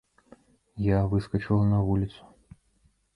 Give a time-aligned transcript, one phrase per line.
[0.85, 2.23] Я выскачыла на вуліцу.